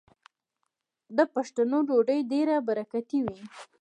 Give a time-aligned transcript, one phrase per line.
[1.17, 3.41] د پښتنو ډوډۍ ډیره برکتي وي.